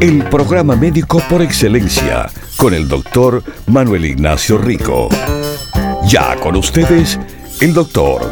[0.00, 5.08] El programa médico por excelencia con el doctor Manuel Ignacio Rico.
[6.06, 7.18] Ya con ustedes,
[7.60, 8.22] el doctor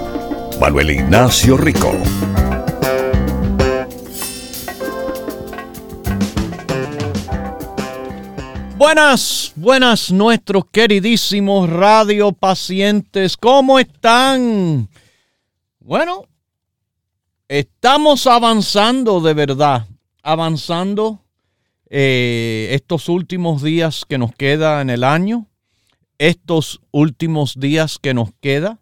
[0.60, 1.92] Manuel Ignacio Rico.
[8.76, 14.88] Buenas, buenas nuestros queridísimos radiopacientes, ¿cómo están?
[15.80, 16.26] Bueno,
[17.48, 19.86] estamos avanzando de verdad,
[20.22, 21.23] avanzando
[21.96, 25.46] eh, estos últimos días que nos queda en el año,
[26.18, 28.80] estos últimos días que nos queda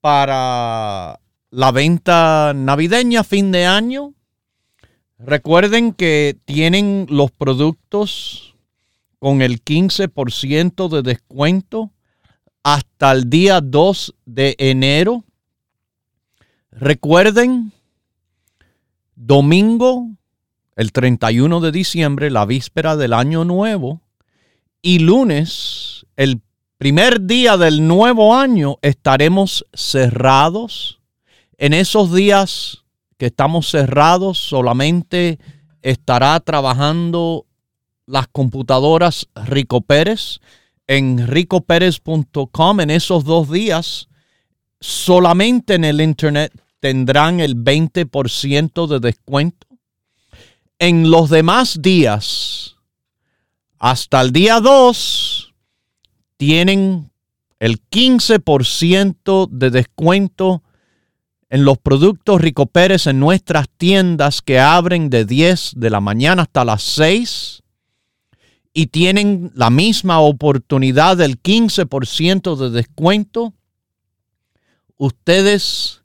[0.00, 1.18] para
[1.50, 4.14] la venta navideña, fin de año.
[5.18, 8.54] Recuerden que tienen los productos
[9.18, 11.90] con el 15% de descuento
[12.62, 15.24] hasta el día 2 de enero.
[16.70, 17.72] Recuerden,
[19.16, 20.10] domingo
[20.76, 24.00] el 31 de diciembre, la víspera del año nuevo,
[24.80, 26.40] y lunes, el
[26.78, 31.00] primer día del nuevo año, estaremos cerrados.
[31.56, 32.82] En esos días
[33.16, 35.38] que estamos cerrados, solamente
[35.82, 37.46] estará trabajando
[38.06, 40.40] las computadoras Rico Pérez
[40.88, 42.80] en ricopérez.com.
[42.80, 44.08] En esos dos días,
[44.80, 49.68] solamente en el Internet tendrán el 20% de descuento
[50.82, 52.74] en los demás días,
[53.78, 55.54] hasta el día 2,
[56.36, 57.12] tienen
[57.60, 60.64] el 15% de descuento
[61.50, 66.42] en los productos Rico Pérez en nuestras tiendas que abren de 10 de la mañana
[66.42, 67.62] hasta las 6
[68.74, 73.54] y tienen la misma oportunidad del 15% de descuento.
[74.96, 76.01] Ustedes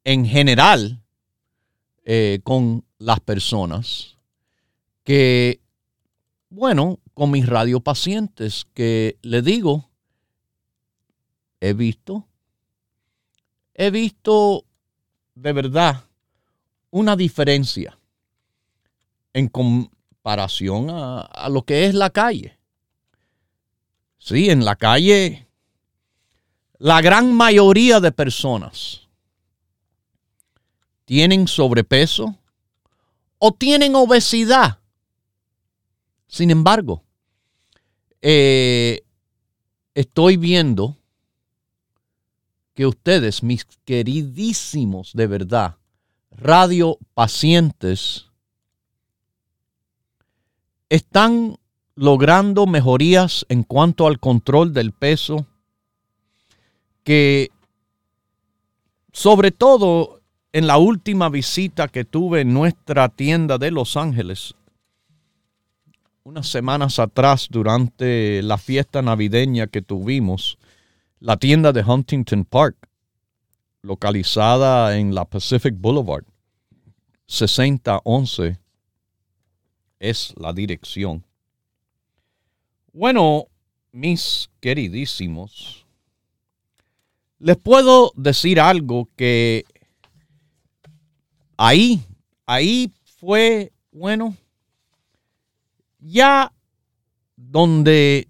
[0.05, 1.03] en general
[2.05, 4.17] eh, con las personas
[5.03, 5.61] que
[6.51, 9.91] bueno, con mis radiopacientes que le digo,
[11.61, 12.29] he visto,
[13.75, 14.67] he visto
[15.35, 16.05] de verdad
[16.91, 17.99] una diferencia
[19.33, 22.59] en comparación a, a, lo que es la calle.
[24.19, 25.49] Sí, en la calle
[26.83, 29.07] la gran mayoría de personas
[31.05, 32.37] tienen sobrepeso
[33.39, 34.81] o tienen obesidad.
[36.27, 37.05] Sin embargo,
[38.21, 39.05] eh,
[39.95, 40.97] estoy viendo
[42.75, 45.77] que ustedes, mis queridísimos de verdad,
[46.31, 48.27] radio pacientes,
[50.89, 51.57] están
[51.95, 55.47] logrando mejorías en cuanto al control del peso
[57.05, 57.51] que
[59.13, 60.21] sobre todo
[60.53, 64.55] en la última visita que tuve en nuestra tienda de Los Ángeles,
[66.25, 70.59] unas semanas atrás durante la fiesta navideña que tuvimos,
[71.23, 72.77] la tienda de Huntington Park,
[73.83, 76.25] localizada en la Pacific Boulevard,
[77.27, 78.59] 6011
[80.01, 81.25] es la dirección.
[82.93, 83.47] Bueno,
[83.93, 85.87] mis queridísimos,
[87.39, 89.65] les puedo decir algo que
[91.57, 92.05] ahí,
[92.47, 94.37] ahí fue, bueno,
[96.01, 96.53] ya
[97.37, 98.27] donde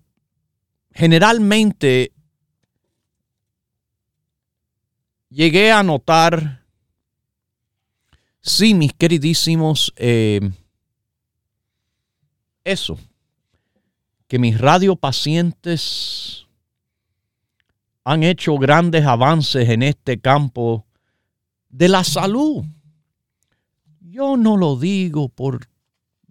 [0.93, 2.13] generalmente
[5.33, 6.63] llegué a notar,
[8.41, 10.41] sí, mis queridísimos, eh,
[12.65, 12.99] eso,
[14.29, 16.47] que mis radiopacientes
[18.05, 20.85] han hecho grandes avances en este campo
[21.69, 22.65] de la salud.
[24.01, 25.69] Yo no lo digo por,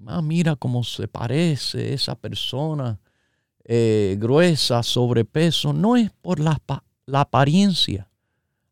[0.06, 3.00] ah, mira cómo se parece esa persona
[3.64, 5.74] eh, gruesa, sobrepeso.
[5.74, 6.62] No es por la,
[7.06, 8.11] la apariencia.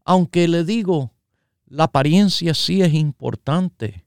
[0.10, 1.12] Aunque le digo,
[1.68, 4.06] la apariencia sí es importante.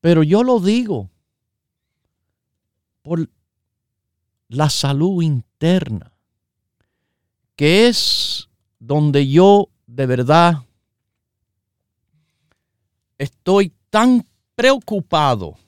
[0.00, 1.10] Pero yo lo digo
[3.02, 3.28] por
[4.46, 6.12] la salud interna
[7.56, 8.48] que es
[8.78, 10.62] donde yo de verdad
[13.18, 15.58] estoy tan preocupado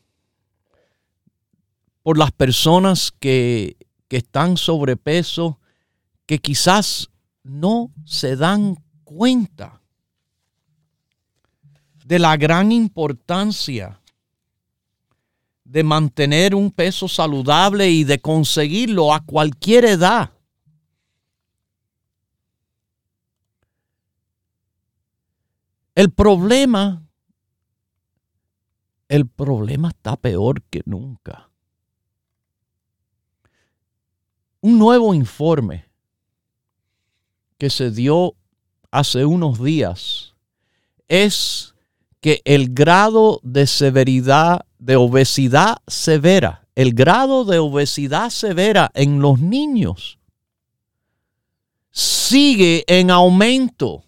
[2.04, 3.76] por las personas que,
[4.06, 5.58] que están sobrepeso
[6.26, 7.08] que quizás
[7.42, 9.80] no se dan cuenta
[12.04, 14.00] de la gran importancia
[15.64, 20.32] de mantener un peso saludable y de conseguirlo a cualquier edad.
[25.94, 27.02] El problema,
[29.08, 31.50] el problema está peor que nunca.
[34.60, 35.91] Un nuevo informe
[37.62, 38.34] que se dio
[38.90, 40.34] hace unos días
[41.06, 41.76] es
[42.20, 49.38] que el grado de severidad de obesidad severa, el grado de obesidad severa en los
[49.38, 50.18] niños
[51.92, 54.06] sigue en aumento.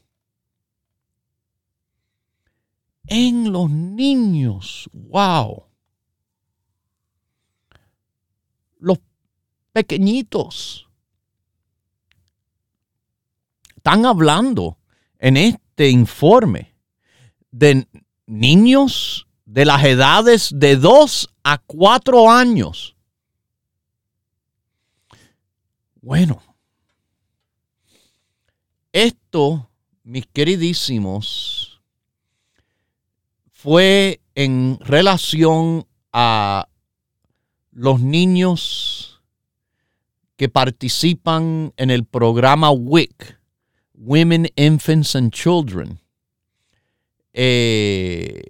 [3.06, 4.90] en los niños.
[4.92, 5.62] ¡Wow!
[8.80, 8.98] Los
[9.72, 10.88] pequeñitos
[13.84, 14.78] están hablando
[15.18, 16.74] en este informe
[17.50, 17.86] de
[18.24, 22.96] niños de las edades de 2 a 4 años.
[26.00, 26.42] Bueno,
[28.90, 29.68] esto,
[30.02, 31.82] mis queridísimos,
[33.52, 36.68] fue en relación a
[37.70, 39.20] los niños
[40.36, 43.43] que participan en el programa WIC,
[43.94, 46.00] Women, Infants and Children.
[47.32, 48.42] Eh,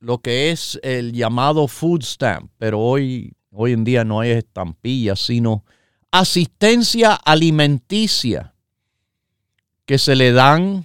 [0.00, 5.16] lo que es el llamado food stamp, pero hoy, hoy en día no hay estampilla,
[5.16, 5.64] sino
[6.10, 8.54] asistencia alimenticia
[9.84, 10.84] que se le dan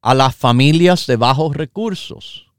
[0.00, 2.50] a las familias de bajos recursos.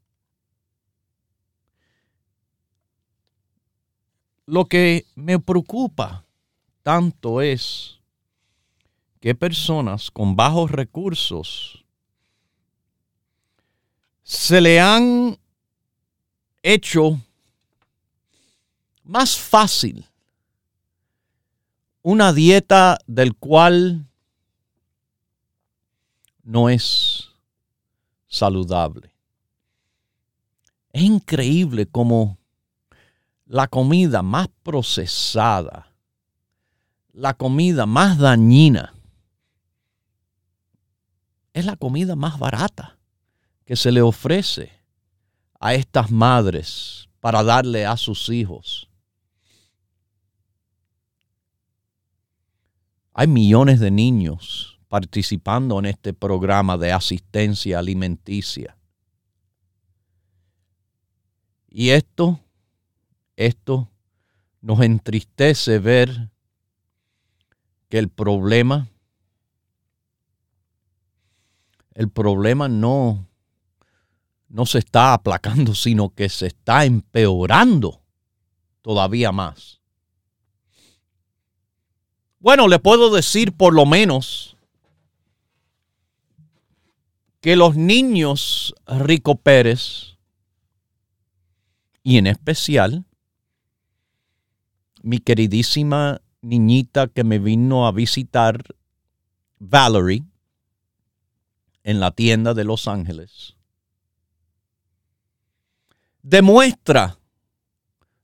[4.46, 6.24] Lo que me preocupa
[6.82, 7.98] tanto es
[9.24, 11.82] que personas con bajos recursos
[14.22, 15.38] se le han
[16.62, 17.18] hecho
[19.02, 20.06] más fácil
[22.02, 24.06] una dieta del cual
[26.42, 27.30] no es
[28.28, 29.10] saludable.
[30.92, 32.36] Es increíble como
[33.46, 35.94] la comida más procesada,
[37.14, 38.93] la comida más dañina,
[41.54, 42.98] es la comida más barata
[43.64, 44.70] que se le ofrece
[45.58, 48.90] a estas madres para darle a sus hijos.
[53.14, 58.76] Hay millones de niños participando en este programa de asistencia alimenticia.
[61.68, 62.40] Y esto,
[63.36, 63.88] esto
[64.60, 66.30] nos entristece ver
[67.88, 68.88] que el problema,
[71.94, 73.28] el problema no,
[74.48, 78.02] no se está aplacando, sino que se está empeorando
[78.82, 79.80] todavía más.
[82.38, 84.56] Bueno, le puedo decir por lo menos
[87.40, 90.16] que los niños Rico Pérez,
[92.02, 93.04] y en especial
[95.02, 98.62] mi queridísima niñita que me vino a visitar,
[99.58, 100.24] Valerie,
[101.84, 103.54] en la tienda de Los Ángeles,
[106.22, 107.18] demuestra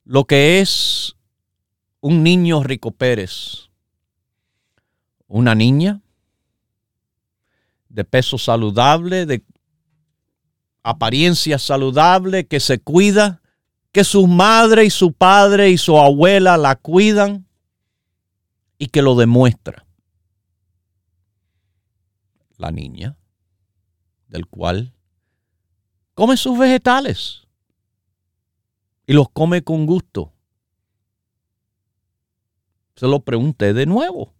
[0.04, 1.14] lo que es
[2.00, 3.70] un niño Rico Pérez
[5.30, 6.02] una niña
[7.88, 9.44] de peso saludable, de
[10.82, 13.40] apariencia saludable, que se cuida,
[13.92, 17.46] que su madre y su padre y su abuela la cuidan
[18.76, 19.86] y que lo demuestra.
[22.56, 23.16] La niña,
[24.30, 24.94] del cual
[26.14, 27.46] come sus vegetales
[29.06, 30.32] y los come con gusto.
[32.94, 34.34] Se lo pregunté de nuevo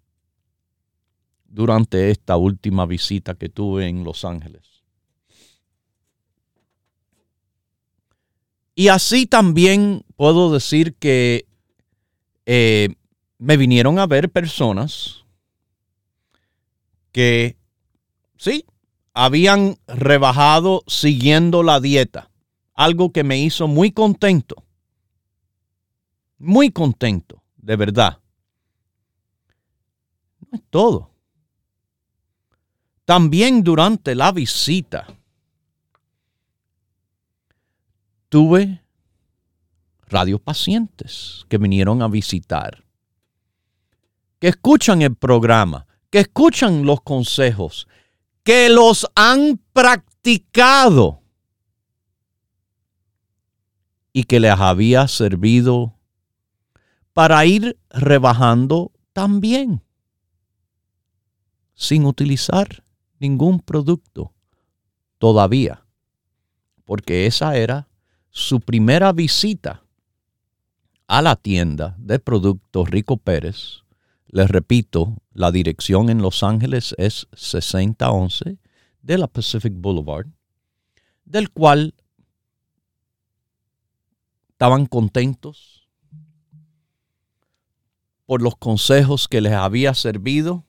[1.47, 4.85] durante esta última visita que tuve en Los Ángeles.
[8.75, 11.47] Y así también puedo decir que
[12.47, 12.95] eh,
[13.39, 15.25] me vinieron a ver personas
[17.13, 17.57] que
[18.37, 18.65] sí,
[19.13, 22.31] habían rebajado siguiendo la dieta,
[22.75, 24.65] algo que me hizo muy contento,
[26.39, 28.19] muy contento, de verdad.
[30.41, 31.11] No es todo.
[33.05, 35.07] También durante la visita
[38.29, 38.81] tuve
[40.07, 42.85] radiopacientes que vinieron a visitar,
[44.39, 47.89] que escuchan el programa, que escuchan los consejos,
[48.43, 51.23] que los han practicado
[54.13, 55.95] y que les había servido
[57.13, 59.83] para ir rebajando también
[61.75, 62.85] sin utilizar
[63.19, 64.35] ningún producto
[65.19, 65.87] todavía,
[66.85, 67.89] porque esa era
[68.31, 69.85] su primera visita
[71.07, 73.83] a la tienda de productos Rico Pérez.
[74.29, 78.59] Les repito, la dirección en Los Ángeles es 6011
[79.01, 80.27] de la Pacific Boulevard,
[81.25, 81.95] del cual
[84.51, 85.89] estaban contentos
[88.27, 90.67] por los consejos que les había servido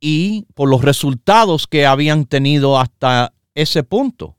[0.00, 4.38] y por los resultados que habían tenido hasta ese punto,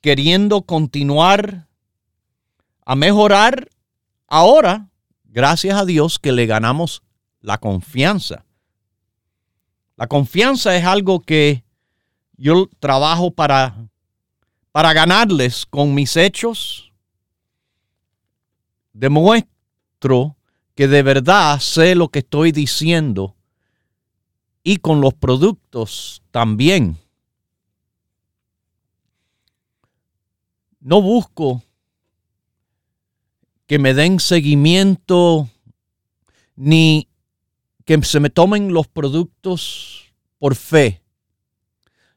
[0.00, 1.68] queriendo continuar
[2.86, 3.68] a mejorar
[4.26, 4.88] ahora,
[5.24, 7.02] gracias a Dios que le ganamos
[7.46, 8.44] la confianza.
[9.94, 11.62] La confianza es algo que
[12.36, 13.88] yo trabajo para,
[14.72, 16.92] para ganarles con mis hechos.
[18.92, 20.36] Demuestro
[20.74, 23.36] que de verdad sé lo que estoy diciendo
[24.64, 26.98] y con los productos también.
[30.80, 31.62] No busco
[33.68, 35.48] que me den seguimiento
[36.56, 37.08] ni
[37.86, 41.02] que se me tomen los productos por fe.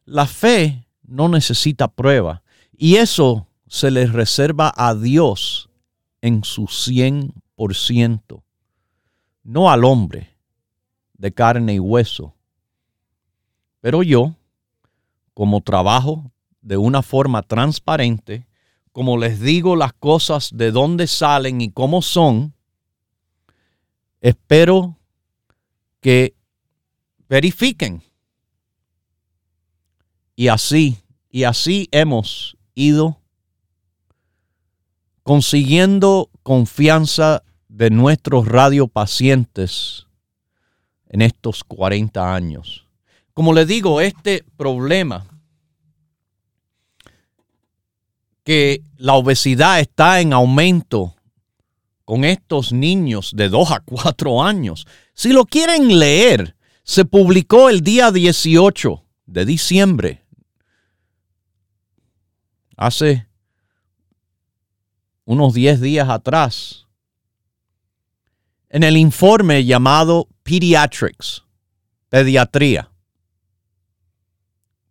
[0.03, 2.41] La fe no necesita prueba
[2.75, 5.69] y eso se le reserva a Dios
[6.21, 8.41] en su 100%,
[9.43, 10.35] no al hombre
[11.13, 12.33] de carne y hueso.
[13.79, 14.35] Pero yo,
[15.35, 18.47] como trabajo de una forma transparente,
[18.91, 22.55] como les digo las cosas de dónde salen y cómo son,
[24.19, 24.98] espero
[26.01, 26.35] que
[27.27, 28.01] verifiquen.
[30.35, 30.97] Y así,
[31.29, 33.19] y así hemos ido
[35.23, 40.07] consiguiendo confianza de nuestros radiopacientes
[41.09, 42.87] en estos 40 años.
[43.33, 45.25] Como le digo, este problema
[48.43, 51.15] que la obesidad está en aumento
[52.09, 54.87] con estos niños de 2 a 4 años.
[55.13, 60.25] Si lo quieren leer, se publicó el día 18 de diciembre,
[62.75, 63.27] hace
[65.23, 66.87] unos 10 días atrás,
[68.69, 71.43] en el informe llamado Pediatrics,
[72.09, 72.91] Pediatría,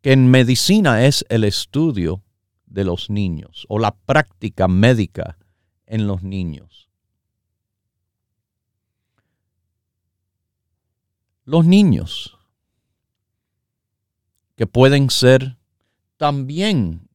[0.03, 2.23] que en medicina es el estudio
[2.67, 5.37] de los niños o la práctica médica
[5.85, 6.88] en los niños.
[11.49, 12.37] Los niños
[14.55, 15.57] que pueden ser
[16.19, 17.09] también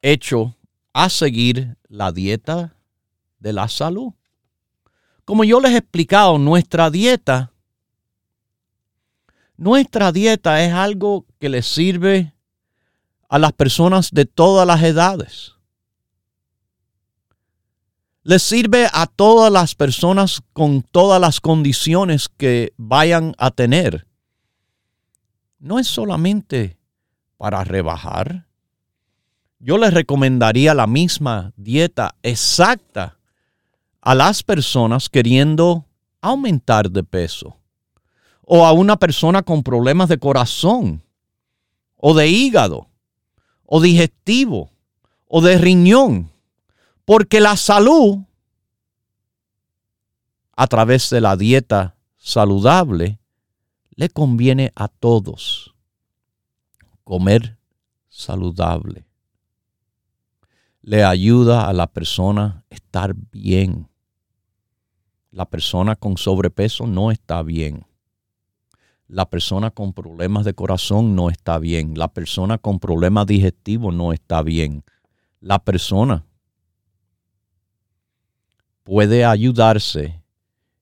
[0.00, 0.54] hechos
[0.94, 2.74] a seguir la dieta
[3.40, 4.14] de la salud.
[5.26, 7.52] Como yo les he explicado, nuestra dieta,
[9.58, 12.32] nuestra dieta es algo que le sirve
[13.28, 15.55] a las personas de todas las edades.
[18.28, 24.08] Le sirve a todas las personas con todas las condiciones que vayan a tener.
[25.60, 26.76] No es solamente
[27.36, 28.48] para rebajar.
[29.60, 33.16] Yo les recomendaría la misma dieta exacta
[34.00, 35.86] a las personas queriendo
[36.20, 37.56] aumentar de peso
[38.42, 41.00] o a una persona con problemas de corazón
[41.94, 42.88] o de hígado
[43.64, 44.72] o digestivo
[45.28, 46.32] o de riñón.
[47.06, 48.18] Porque la salud,
[50.52, 53.18] a través de la dieta saludable,
[53.92, 55.74] le conviene a todos
[57.04, 57.56] comer
[58.10, 59.06] saludable.
[60.82, 63.88] Le ayuda a la persona estar bien.
[65.30, 67.86] La persona con sobrepeso no está bien
[69.08, 74.12] la persona con problemas de corazón no está bien, la persona con problemas digestivos no
[74.12, 74.82] está bien.
[75.40, 76.24] La persona
[78.86, 80.22] puede ayudarse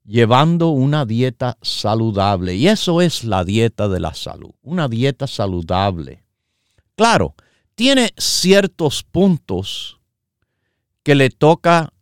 [0.05, 2.55] llevando una dieta saludable.
[2.55, 6.23] Y eso es la dieta de la salud, una dieta saludable.
[6.95, 7.35] Claro,
[7.75, 9.99] tiene ciertos puntos
[11.03, 11.93] que le toca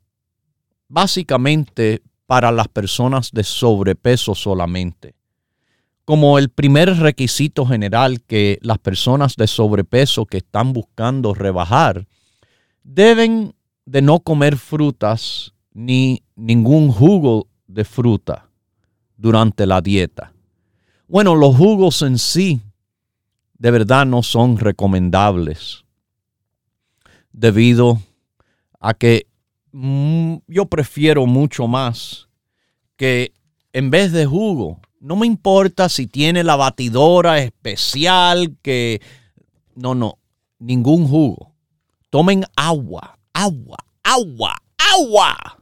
[0.89, 5.15] básicamente para las personas de sobrepeso solamente
[6.05, 12.09] como el primer requisito general que las personas de sobrepeso que están buscando rebajar
[12.83, 13.55] deben
[13.87, 18.49] de no comer frutas ni ningún jugo de fruta
[19.17, 20.33] durante la dieta.
[21.09, 22.61] Bueno, los jugos en sí
[23.59, 25.85] de verdad no son recomendables
[27.33, 28.01] debido
[28.81, 29.27] a que
[29.73, 32.29] mm, yo prefiero mucho más
[32.97, 33.33] que
[33.73, 39.03] en vez de jugo no me importa si tiene la batidora especial que...
[39.75, 40.19] No, no,
[40.61, 41.53] ningún jugo.
[42.09, 45.62] Tomen agua, agua, agua, agua.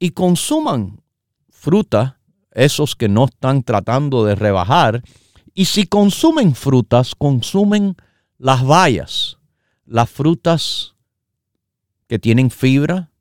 [0.00, 1.02] Y consuman
[1.50, 2.18] fruta,
[2.50, 5.02] esos que no están tratando de rebajar.
[5.54, 7.96] Y si consumen frutas, consumen
[8.38, 9.38] las bayas,
[9.84, 10.96] las frutas
[12.08, 13.12] que tienen fibra,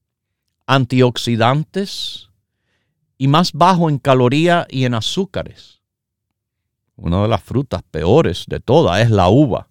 [0.65, 2.29] antioxidantes,
[3.17, 5.81] y más bajo en caloría y en azúcares.
[6.95, 9.67] Una de las frutas peores de todas es la uva.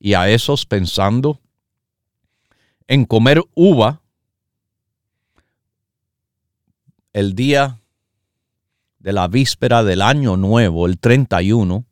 [0.00, 1.40] Y a esos pensando
[2.88, 4.02] en comer uva
[7.16, 7.80] el día
[8.98, 11.86] de la víspera del año nuevo, el 31,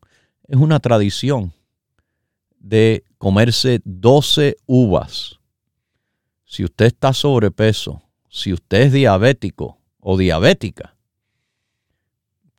[0.47, 1.51] es una tradición
[2.59, 5.39] de comerse 12 uvas.
[6.45, 10.95] Si usted está sobrepeso, si usted es diabético, o diabética.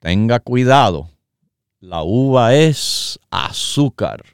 [0.01, 1.09] Tenga cuidado,
[1.79, 4.25] la uva es azúcar,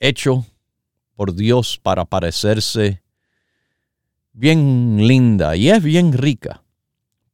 [0.00, 0.44] hecho
[1.14, 3.04] por Dios para parecerse
[4.40, 6.62] bien linda y es bien rica,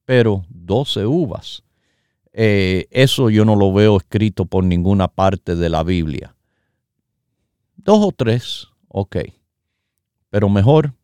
[0.04, 1.62] pero 12 uvas.
[2.32, 6.34] Eh, eso yo no lo veo escrito por ninguna parte de la Biblia.
[7.76, 9.18] Dos o tres, ok.
[10.30, 10.94] Pero mejor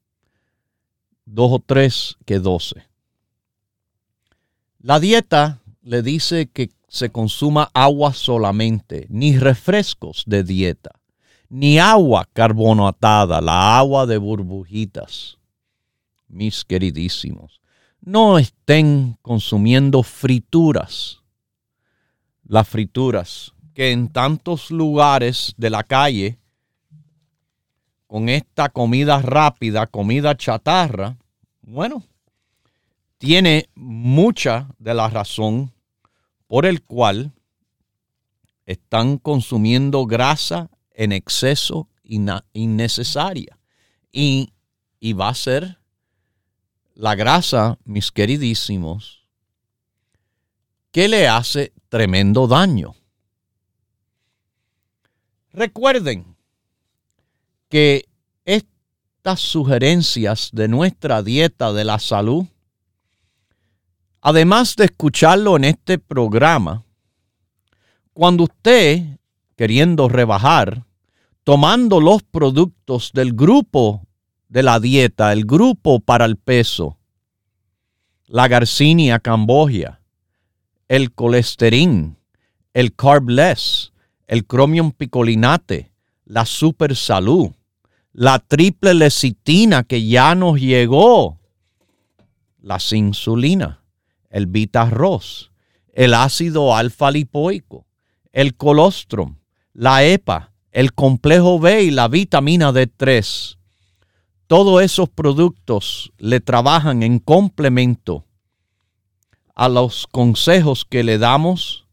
[1.24, 2.82] dos o tres que doce.
[4.80, 10.90] La dieta le dice que se consuma agua solamente, ni refrescos de dieta,
[11.48, 15.38] ni agua carbonatada, la agua de burbujitas.
[16.32, 17.60] Mis queridísimos,
[18.00, 21.20] no estén consumiendo frituras.
[22.42, 26.38] Las frituras que en tantos lugares de la calle,
[28.06, 31.18] con esta comida rápida, comida chatarra,
[31.60, 32.02] bueno,
[33.18, 35.72] tiene mucha de la razón
[36.46, 37.32] por el cual
[38.64, 43.58] están consumiendo grasa en exceso innecesaria.
[44.10, 44.54] Y,
[44.98, 45.81] y va a ser
[46.94, 49.26] la grasa, mis queridísimos,
[50.90, 52.94] que le hace tremendo daño.
[55.52, 56.37] Recuerden
[57.68, 58.07] que
[58.44, 62.46] estas sugerencias de nuestra dieta de la salud,
[64.20, 66.85] además de escucharlo en este programa,
[68.12, 69.18] cuando usted,
[69.57, 70.85] queriendo rebajar,
[71.44, 74.07] tomando los productos del grupo
[74.52, 76.98] de la dieta, el grupo para el peso,
[78.26, 80.02] la Garcinia cambogia,
[80.88, 82.16] el colesterol,
[82.74, 83.94] el carbless,
[84.26, 85.94] el chromium picolinate,
[86.26, 87.52] la super salud,
[88.12, 91.40] la triple lecitina que ya nos llegó,
[92.60, 93.82] la insulina,
[94.28, 95.50] el beta arroz,
[95.94, 97.86] el ácido alfa lipoico,
[98.32, 99.38] el colostrum,
[99.72, 103.56] la EPA, el complejo B y la vitamina D3.
[104.52, 108.26] Todos esos productos le trabajan en complemento
[109.54, 111.86] a los consejos que le damos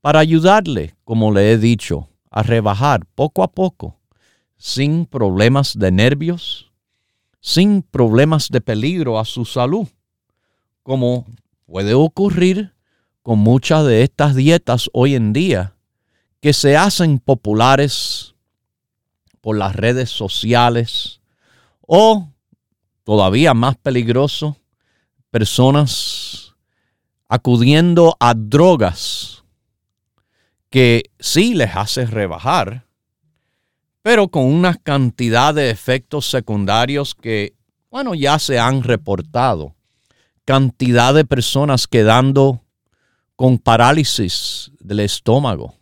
[0.00, 4.00] para ayudarle, como le he dicho, a rebajar poco a poco,
[4.56, 6.72] sin problemas de nervios,
[7.38, 9.86] sin problemas de peligro a su salud,
[10.82, 11.24] como
[11.66, 12.74] puede ocurrir
[13.22, 15.76] con muchas de estas dietas hoy en día
[16.40, 18.34] que se hacen populares
[19.40, 21.20] por las redes sociales
[21.86, 22.28] o,
[23.04, 24.56] todavía más peligroso,
[25.30, 26.54] personas
[27.28, 29.44] acudiendo a drogas
[30.70, 32.86] que sí les hace rebajar,
[34.02, 37.54] pero con una cantidad de efectos secundarios que,
[37.90, 39.74] bueno, ya se han reportado.
[40.44, 42.62] Cantidad de personas quedando
[43.36, 45.74] con parálisis del estómago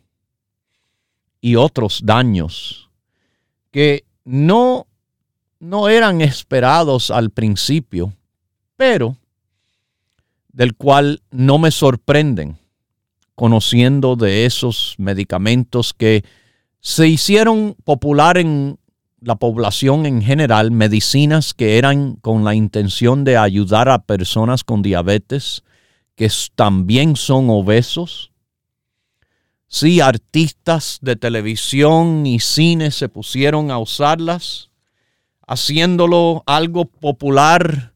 [1.41, 2.89] y otros daños
[3.71, 4.87] que no,
[5.63, 8.11] no eran esperados al principio,
[8.75, 9.15] pero
[10.51, 12.57] del cual no me sorprenden
[13.33, 16.25] conociendo de esos medicamentos que
[16.81, 18.77] se hicieron popular en
[19.21, 24.81] la población en general, medicinas que eran con la intención de ayudar a personas con
[24.81, 25.63] diabetes,
[26.15, 28.31] que también son obesos.
[29.69, 34.69] Sí, artistas de televisión y cine se pusieron a usarlas,
[35.47, 37.93] haciéndolo algo popular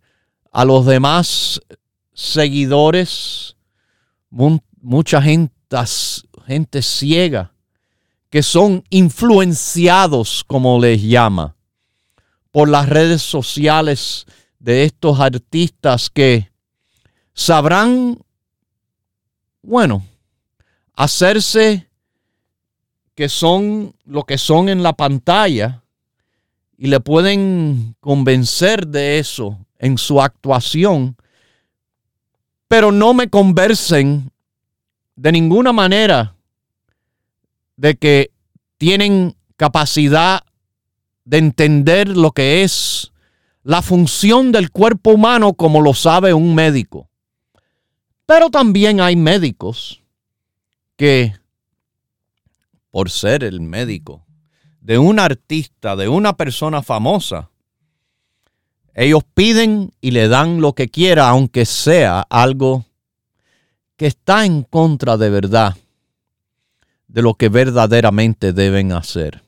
[0.51, 1.61] a los demás
[2.13, 3.55] seguidores.
[4.29, 5.53] Mucha gente,
[6.45, 7.53] gente ciega
[8.29, 11.55] que son influenciados, como les llama,
[12.51, 14.25] por las redes sociales
[14.59, 16.51] de estos artistas que
[17.33, 18.19] sabrán,
[19.61, 20.03] bueno,
[20.93, 21.89] hacerse
[23.15, 25.83] que son lo que son en la pantalla
[26.77, 31.17] y le pueden convencer de eso en su actuación,
[32.67, 34.31] pero no me conversen
[35.15, 36.35] de ninguna manera
[37.75, 38.31] de que
[38.77, 40.43] tienen capacidad
[41.25, 43.11] de entender lo que es
[43.63, 47.09] la función del cuerpo humano como lo sabe un médico.
[48.27, 50.03] Pero también hay médicos
[50.95, 51.33] que,
[52.91, 54.26] por ser el médico
[54.87, 57.49] de un artista, de una persona famosa,
[58.93, 62.85] ellos piden y le dan lo que quiera, aunque sea algo
[63.97, 65.75] que está en contra de verdad
[67.09, 69.43] de lo que verdaderamente deben hacer.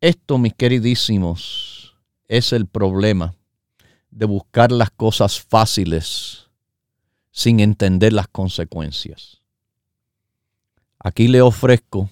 [0.00, 1.94] Esto, mis queridísimos,
[2.26, 3.34] es el problema
[4.10, 6.46] de buscar las cosas fáciles
[7.32, 9.42] sin entender las consecuencias.
[11.06, 12.10] Aquí le ofrezco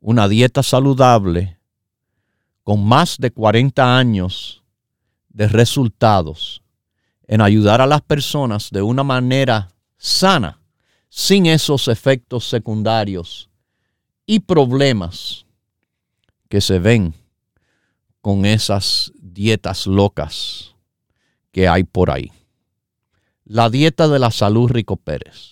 [0.00, 1.58] una dieta saludable
[2.62, 4.62] con más de 40 años
[5.28, 6.62] de resultados
[7.26, 10.58] en ayudar a las personas de una manera sana,
[11.10, 13.50] sin esos efectos secundarios
[14.24, 15.44] y problemas
[16.48, 17.12] que se ven
[18.22, 20.74] con esas dietas locas
[21.50, 22.32] que hay por ahí.
[23.44, 25.51] La dieta de la salud Rico Pérez.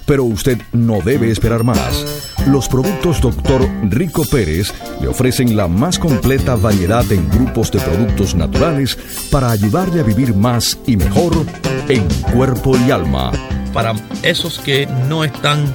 [0.04, 2.34] Pero usted no debe esperar más.
[2.48, 3.68] Los productos Dr.
[3.88, 8.98] Rico Pérez le ofrecen la más completa variedad en grupos de productos naturales
[9.30, 11.46] para ayudarle a vivir más y mejor
[11.88, 12.02] en
[12.34, 13.30] cuerpo y alma.
[13.72, 13.94] Para
[14.24, 15.72] esos que no están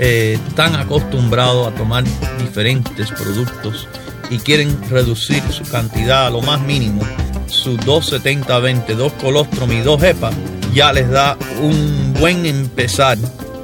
[0.00, 2.02] eh, tan acostumbrados a tomar
[2.40, 3.86] diferentes productos
[4.28, 7.02] y quieren reducir su cantidad a lo más mínimo,
[7.46, 10.30] su 270-20, 2 colostrum y 2 EPA,
[10.72, 13.18] ya les da un buen empezar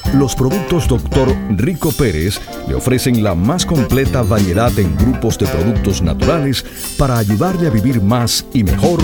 [0.13, 1.33] Los productos Dr.
[1.51, 6.65] Rico Pérez le ofrecen la más completa variedad en grupos de productos naturales
[6.97, 8.99] para ayudarle a vivir más y mejor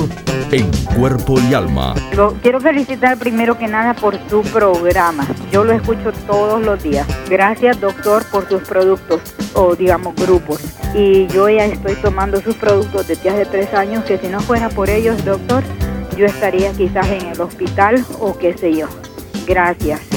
[0.51, 1.95] en cuerpo y alma.
[2.41, 5.25] quiero felicitar primero que nada por su programa.
[5.49, 7.07] Yo lo escucho todos los días.
[7.29, 9.21] Gracias, doctor, por sus productos
[9.53, 10.59] o digamos grupos.
[10.93, 14.67] Y yo ya estoy tomando sus productos desde hace tres años que si no fuera
[14.67, 15.63] por ellos, doctor,
[16.17, 18.87] yo estaría quizás en el hospital o qué sé yo.
[19.47, 20.16] Gracias.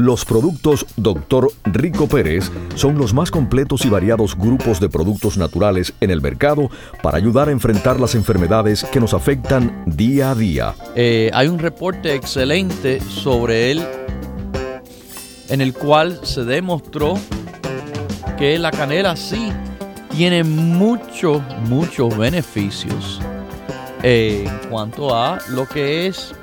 [0.00, 1.52] Los productos Dr.
[1.64, 6.70] Rico Pérez son los más completos y variados grupos de productos naturales en el mercado
[7.02, 10.74] para ayudar a enfrentar las enfermedades que nos afectan día a día.
[10.94, 13.86] Eh, hay un reporte excelente sobre él
[15.50, 17.18] en el cual se demostró
[18.38, 19.52] que la canela sí
[20.16, 23.20] tiene muchos, muchos beneficios
[24.02, 26.34] eh, en cuanto a lo que es,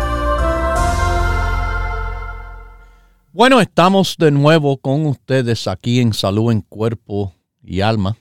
[3.41, 8.15] Bueno, estamos de nuevo con ustedes aquí en Salud en Cuerpo y Alma.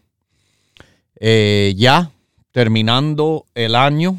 [1.16, 2.10] Eh, ya
[2.52, 4.16] terminando el año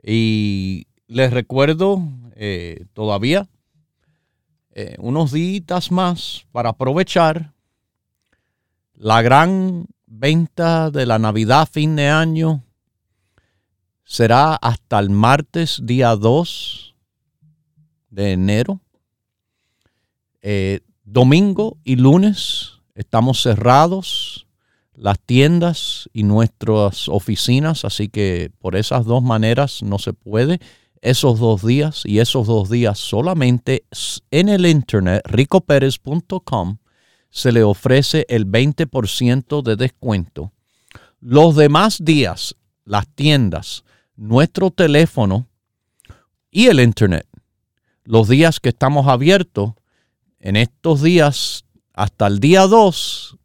[0.00, 2.00] y les recuerdo
[2.36, 3.48] eh, todavía
[4.70, 7.52] eh, unos días más para aprovechar
[8.94, 12.62] la gran venta de la Navidad fin de año
[14.04, 16.94] será hasta el martes día 2
[18.10, 18.80] de enero.
[21.04, 24.46] Domingo y lunes estamos cerrados
[24.94, 30.60] las tiendas y nuestras oficinas, así que por esas dos maneras no se puede.
[31.00, 33.84] Esos dos días y esos dos días solamente
[34.30, 36.78] en el internet ricoperez.com
[37.30, 40.52] se le ofrece el 20% de descuento.
[41.20, 43.84] Los demás días, las tiendas,
[44.16, 45.48] nuestro teléfono
[46.50, 47.26] y el internet,
[48.04, 49.72] los días que estamos abiertos,
[50.42, 53.38] en estos días hasta el día 2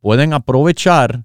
[0.00, 1.24] pueden aprovechar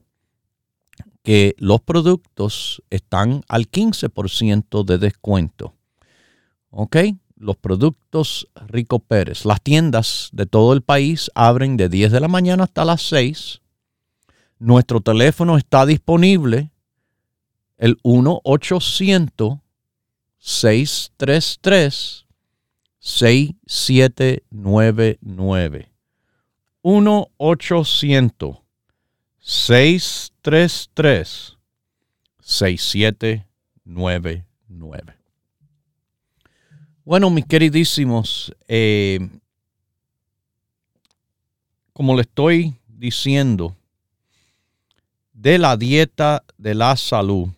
[1.22, 5.76] que los productos están al 15% de descuento.
[6.70, 6.98] ¿Ok?
[7.38, 9.46] Los productos Rico Pérez.
[9.46, 13.62] Las tiendas de todo el país abren de 10 de la mañana hasta las 6.
[14.60, 16.72] Nuestro teléfono está disponible,
[17.78, 19.60] el 1-800-633-6799.
[19.60, 19.64] 1-800.
[20.46, 22.23] 633
[23.06, 25.90] 6799.
[37.04, 39.20] Bueno, mis queridísimos, eh,
[41.92, 43.76] como le estoy diciendo,
[45.34, 47.50] de la dieta de la salud,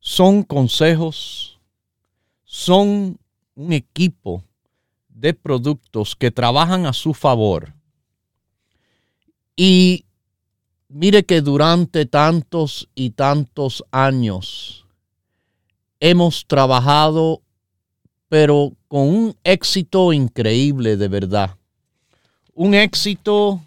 [0.00, 1.60] son consejos,
[2.42, 3.20] son
[3.54, 4.42] un equipo
[5.08, 7.74] de productos que trabajan a su favor.
[9.56, 10.04] Y
[10.94, 14.84] Mire que durante tantos y tantos años
[16.00, 17.40] hemos trabajado,
[18.28, 21.56] pero con un éxito increíble de verdad.
[22.52, 23.62] Un éxito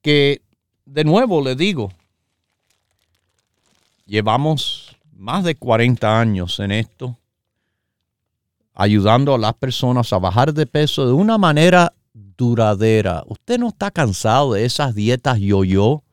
[0.00, 0.40] que,
[0.86, 1.90] de nuevo le digo,
[4.06, 7.18] llevamos más de 40 años en esto,
[8.78, 13.24] ayudando a las personas a bajar de peso de una manera duradera.
[13.26, 16.04] ¿Usted no está cansado de esas dietas yo-yo?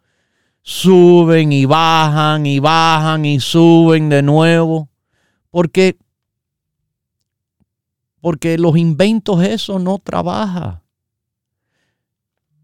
[0.63, 4.89] Suben y bajan y bajan y suben de nuevo.
[5.51, 5.95] Porque,
[8.19, 10.81] porque los inventos eso no trabaja.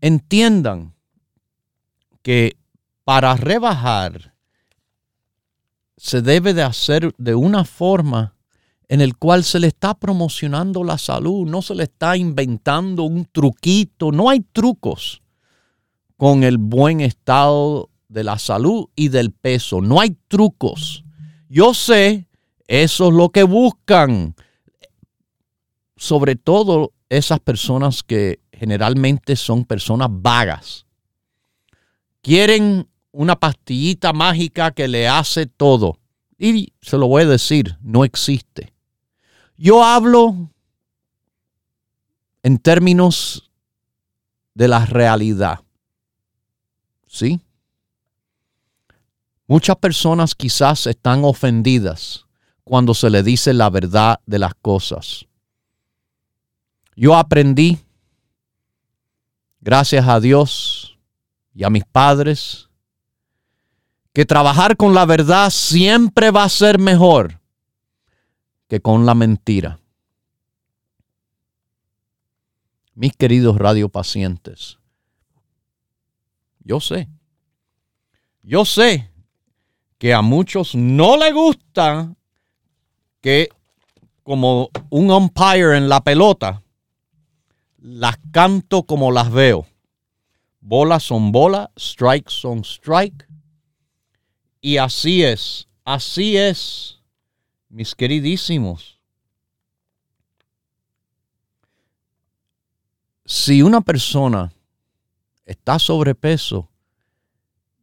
[0.01, 0.95] Entiendan
[2.23, 2.57] que
[3.03, 4.33] para rebajar
[5.95, 8.33] se debe de hacer de una forma
[8.91, 13.23] en el cual se le está promocionando la salud, no se le está inventando un
[13.23, 15.21] truquito, no hay trucos
[16.17, 21.05] con el buen estado de la salud y del peso, no hay trucos.
[21.47, 22.27] Yo sé,
[22.67, 24.35] eso es lo que buscan,
[25.95, 30.85] sobre todo esas personas que generalmente son personas vagas.
[32.21, 35.97] Quieren una pastillita mágica que le hace todo.
[36.37, 38.73] Y se lo voy a decir, no existe.
[39.61, 40.49] Yo hablo
[42.41, 43.51] en términos
[44.55, 45.59] de la realidad.
[47.05, 47.39] ¿Sí?
[49.45, 52.25] Muchas personas quizás están ofendidas
[52.63, 55.27] cuando se le dice la verdad de las cosas.
[56.95, 57.77] Yo aprendí,
[59.59, 60.97] gracias a Dios
[61.53, 62.67] y a mis padres,
[64.11, 67.40] que trabajar con la verdad siempre va a ser mejor
[68.71, 69.81] que con la mentira.
[72.93, 74.79] Mis queridos radiopacientes,
[76.63, 77.09] yo sé,
[78.43, 79.11] yo sé
[79.97, 82.15] que a muchos no le gusta
[83.19, 83.49] que
[84.23, 86.63] como un umpire en la pelota,
[87.77, 89.67] las canto como las veo.
[90.61, 93.27] Bolas son bolas, strikes son strike.
[94.61, 97.00] Y así es, así es,
[97.71, 98.99] mis queridísimos.
[103.25, 104.51] Si una persona
[105.45, 106.69] está sobrepeso,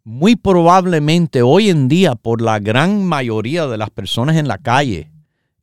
[0.05, 5.11] muy probablemente hoy en día, por la gran mayoría de las personas en la calle,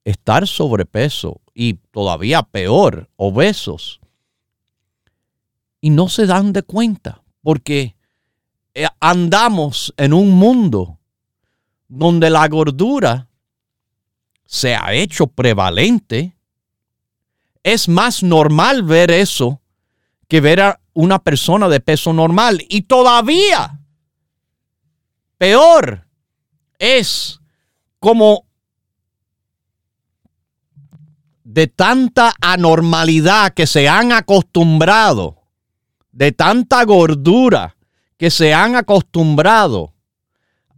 [0.03, 4.01] estar sobrepeso y todavía peor, obesos,
[5.81, 7.95] y no se dan de cuenta porque
[8.73, 10.99] eh, andamos en un mundo
[11.87, 13.27] donde la gordura
[14.45, 16.35] se ha hecho prevalente.
[17.63, 19.61] Es más normal ver eso
[20.27, 22.63] que ver a una persona de peso normal.
[22.69, 23.79] Y todavía,
[25.37, 26.07] peor,
[26.79, 27.39] es
[27.99, 28.45] como
[31.43, 35.45] de tanta anormalidad que se han acostumbrado
[36.11, 37.75] de tanta gordura
[38.17, 39.93] que se han acostumbrado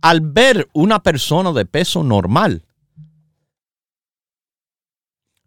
[0.01, 2.65] al ver una persona de peso normal.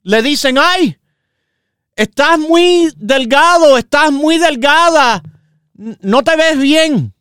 [0.02, 0.98] Le dicen, ay,
[1.96, 5.22] estás muy delgado, estás muy delgada,
[5.74, 7.14] no te ves bien.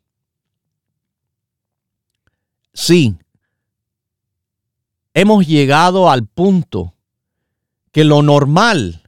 [2.74, 3.16] Sí,
[5.14, 6.94] hemos llegado al punto
[7.92, 9.04] que lo normal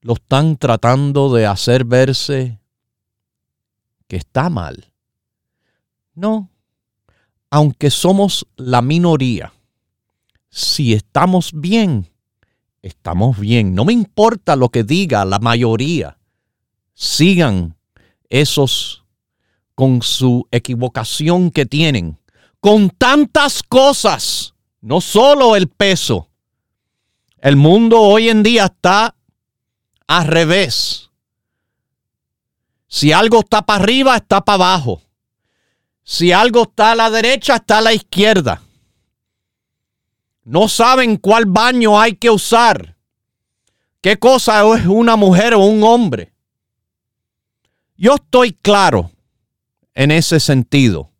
[0.00, 2.60] lo están tratando de hacer verse
[4.06, 4.92] que está mal.
[6.14, 6.48] No,
[7.50, 9.52] aunque somos la minoría,
[10.56, 12.10] si estamos bien,
[12.80, 13.74] estamos bien.
[13.74, 16.16] No me importa lo que diga la mayoría.
[16.94, 17.76] Sigan
[18.30, 19.04] esos
[19.74, 22.18] con su equivocación que tienen,
[22.58, 26.30] con tantas cosas, no solo el peso.
[27.36, 29.14] El mundo hoy en día está
[30.06, 31.10] al revés.
[32.88, 35.02] Si algo está para arriba, está para abajo.
[36.02, 38.62] Si algo está a la derecha, está a la izquierda.
[40.46, 42.96] No saben cuál baño hay que usar.
[44.00, 46.32] ¿Qué cosa es una mujer o un hombre?
[47.96, 49.10] Yo estoy claro
[49.92, 51.10] en ese sentido.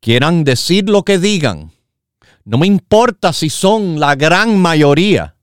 [0.00, 1.72] Quieran decir lo que digan.
[2.46, 5.36] No me importa si son la gran mayoría.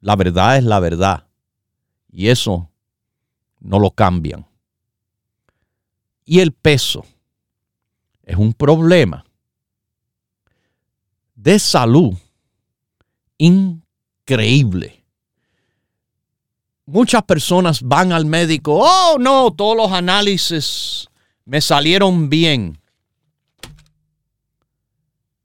[0.00, 1.26] La verdad es la verdad.
[2.10, 2.70] Y eso
[3.58, 4.46] no lo cambian.
[6.24, 7.04] Y el peso
[8.22, 9.26] es un problema
[11.42, 12.14] de salud
[13.38, 15.02] increíble.
[16.84, 21.08] Muchas personas van al médico, oh no, todos los análisis
[21.44, 22.78] me salieron bien.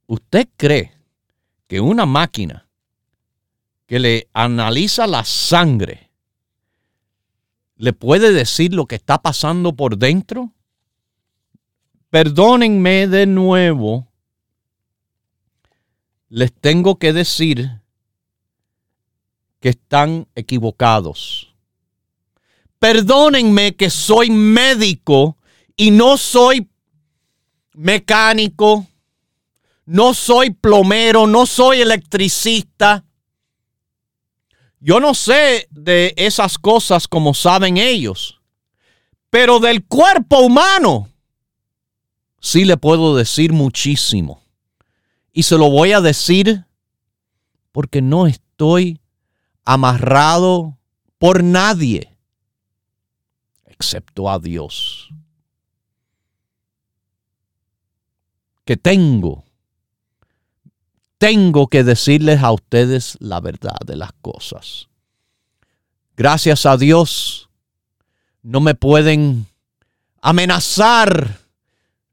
[0.07, 0.91] ¿Usted cree
[1.67, 2.67] que una máquina
[3.85, 6.11] que le analiza la sangre,
[7.77, 10.51] ¿le puede decir lo que está pasando por dentro?
[12.09, 14.07] Perdónenme de nuevo,
[16.35, 17.79] les tengo que decir
[19.61, 21.55] que están equivocados.
[22.77, 25.37] Perdónenme que soy médico
[25.77, 26.69] y no soy
[27.71, 28.85] mecánico,
[29.85, 33.05] no soy plomero, no soy electricista.
[34.81, 38.41] Yo no sé de esas cosas como saben ellos,
[39.29, 41.07] pero del cuerpo humano
[42.41, 44.44] sí le puedo decir muchísimo.
[45.35, 46.65] Y se lo voy a decir
[47.71, 48.99] porque no estoy
[49.65, 50.79] amarrado
[51.19, 52.17] por nadie,
[53.65, 55.09] excepto a Dios.
[58.63, 59.45] Que tengo
[61.17, 64.89] tengo que decirles a ustedes la verdad de las cosas.
[66.15, 67.49] Gracias a Dios,
[68.43, 69.47] no me pueden
[70.21, 71.39] amenazar.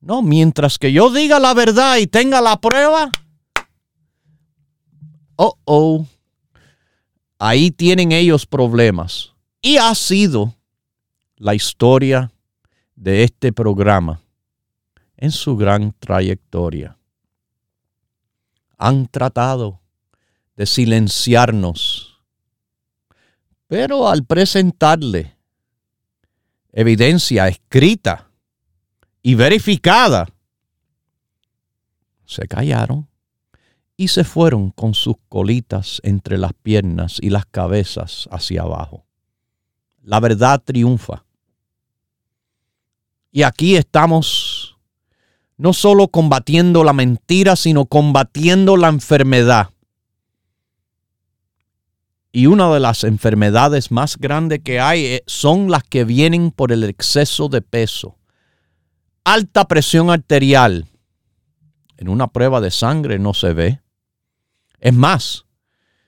[0.02, 3.12] No, mientras que yo diga la verdad y tenga la prueba.
[5.36, 6.06] Oh, oh.
[7.38, 9.32] ahí tienen ellos problemas.
[9.60, 10.56] Y ha sido
[11.36, 12.32] la historia
[12.96, 14.20] de este programa
[15.16, 16.98] en su gran trayectoria.
[18.78, 19.80] Han tratado
[20.56, 22.18] de silenciarnos,
[23.68, 25.36] pero al presentarle
[26.72, 28.31] evidencia escrita
[29.22, 30.26] y verificada,
[32.24, 33.08] se callaron
[33.96, 39.04] y se fueron con sus colitas entre las piernas y las cabezas hacia abajo.
[40.02, 41.24] La verdad triunfa.
[43.30, 44.76] Y aquí estamos
[45.56, 49.70] no solo combatiendo la mentira, sino combatiendo la enfermedad.
[52.32, 56.72] Y una de las enfermedades más grandes que hay eh, son las que vienen por
[56.72, 58.16] el exceso de peso.
[59.24, 60.88] Alta presión arterial.
[61.96, 63.80] En una prueba de sangre no se ve.
[64.80, 65.46] Es más,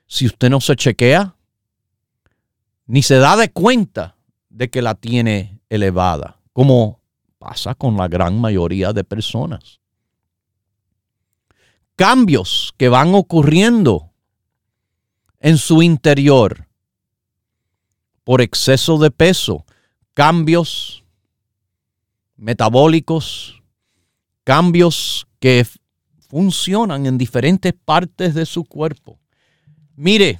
[0.05, 1.35] si usted no se chequea,
[2.87, 4.17] ni se da de cuenta
[4.49, 7.01] de que la tiene elevada, como
[7.37, 9.79] pasa con la gran mayoría de personas.
[11.95, 14.11] Cambios que van ocurriendo
[15.39, 16.67] en su interior
[18.25, 19.65] por exceso de peso,
[20.13, 21.04] cambios
[22.35, 23.61] metabólicos,
[24.43, 25.65] cambios que
[26.27, 29.19] funcionan en diferentes partes de su cuerpo.
[29.95, 30.39] Mire,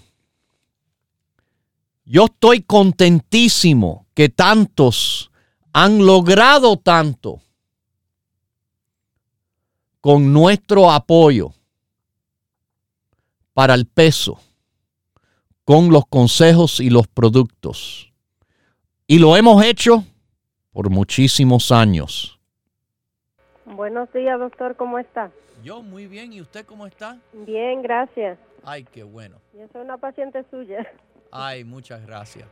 [2.04, 5.32] yo estoy contentísimo que tantos
[5.74, 7.42] han logrado tanto
[10.02, 11.54] con nuestro apoyo
[13.54, 14.40] para el peso
[15.66, 18.14] con los consejos y los productos.
[19.08, 20.06] Y lo hemos hecho
[20.76, 22.38] por muchísimos años.
[23.64, 25.32] Buenos días, doctor, ¿cómo está?
[25.64, 27.18] Yo muy bien, ¿y usted cómo está?
[27.32, 28.38] Bien, gracias.
[28.62, 29.38] Ay, qué bueno.
[29.54, 30.86] Yo soy una paciente suya.
[31.32, 32.46] Ay, muchas gracias.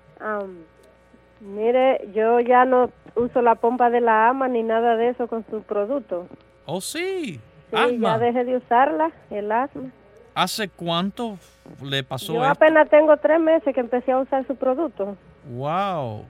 [1.42, 5.46] mire, yo ya no uso la pompa de la ama ni nada de eso con
[5.50, 6.26] su producto.
[6.66, 7.42] ¿Oh, sí?
[7.72, 9.92] Sí, ya dejé de usarla, el asma.
[10.34, 11.38] ¿Hace cuánto
[11.84, 15.18] le pasó Yo apenas tengo tres meses que empecé a usar su producto.
[15.50, 16.24] ¡Wow!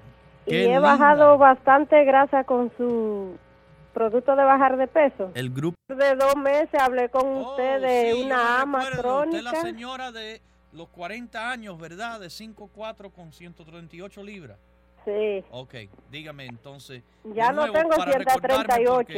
[0.45, 3.37] Y he bajado bastante grasa con su
[3.93, 5.31] producto de bajar de peso.
[5.35, 9.37] El grupo de dos meses hablé con oh, usted de una ama crónica.
[9.37, 10.41] Usted la señora de
[10.73, 12.19] los 40 años, ¿verdad?
[12.19, 14.57] De 5'4 con 138 libras.
[15.05, 15.43] Sí.
[15.51, 15.75] Ok,
[16.09, 17.03] dígame entonces.
[17.23, 19.13] Ya no tengo 138.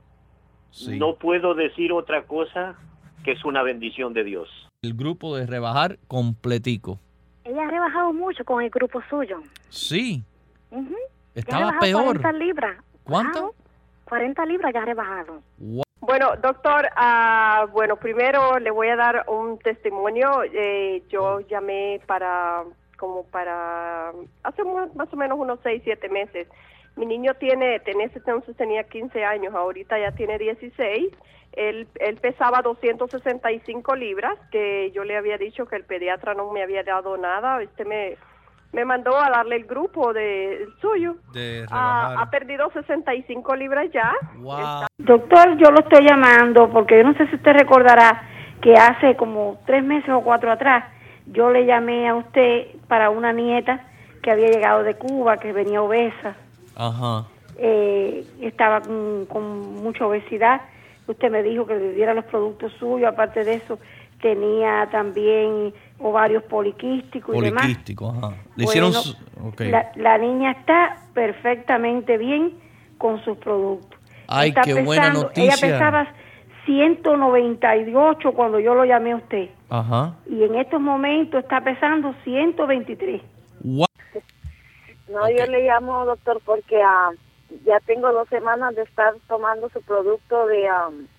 [0.89, 2.77] no puedo decir otra cosa
[3.25, 4.49] que es una bendición de Dios.
[4.83, 6.99] El grupo de rebajar completico.
[7.45, 9.41] Ella ha rebajado mucho con el grupo suyo.
[9.69, 10.23] Sí.
[10.71, 10.85] Uh
[11.35, 12.21] Estaba peor.
[12.21, 12.77] 40 libras.
[13.05, 13.55] ¿Cuánto?
[14.05, 15.43] 40 libras ya ha rebajado.
[16.01, 20.43] Bueno, doctor, uh, bueno, primero le voy a dar un testimonio.
[20.53, 22.65] Eh, yo llamé para,
[22.99, 24.13] como para,
[24.43, 26.49] hace más o menos unos 6, 7 meses
[26.97, 31.09] mi niño tiene, en ese entonces tenía 15 años, ahorita ya tiene 16.
[31.53, 36.63] Él, él pesaba 265 libras, que yo le había dicho que el pediatra no me
[36.63, 37.61] había dado nada.
[37.63, 38.17] Este me,
[38.73, 41.17] me mandó a darle el grupo de suyo.
[41.73, 44.15] ha perdido 65 libras ya.
[44.99, 48.29] Doctor, yo lo estoy llamando porque yo no sé si usted recordará
[48.61, 50.85] que hace como tres meses o cuatro atrás
[51.33, 53.81] yo le llamé a usted para una nieta
[54.23, 56.37] que había llegado de Cuba, que venía obesa.
[56.81, 57.27] Ajá.
[57.59, 60.63] Eh, estaba con, mucha obesidad.
[61.07, 63.13] Usted me dijo que le diera los productos suyos.
[63.13, 63.79] Aparte de eso,
[64.23, 67.65] tenía también ovarios poliquísticos y demás.
[67.65, 68.35] Poliquísticos, ajá.
[68.57, 68.93] Le hicieron...
[69.59, 72.55] la, la, niña está perfectamente bien
[72.97, 74.01] con sus productos.
[74.27, 75.53] Ay, qué buena noticia.
[75.53, 76.09] Ella pesaba
[76.65, 79.51] 198 cuando yo lo llamé a usted.
[79.69, 80.15] Ajá.
[80.27, 83.21] Y en estos momentos está pesando 123.
[85.11, 87.15] No, yo le llamo, doctor, porque uh,
[87.65, 90.69] ya tengo dos semanas de estar tomando su producto de,